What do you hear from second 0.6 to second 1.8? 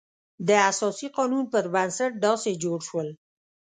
اساسي قانون پر